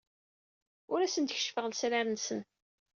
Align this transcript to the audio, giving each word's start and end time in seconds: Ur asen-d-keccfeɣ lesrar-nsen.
Ur 0.91 0.99
asen-d-keccfeɣ 1.01 1.65
lesrar-nsen. 1.67 2.39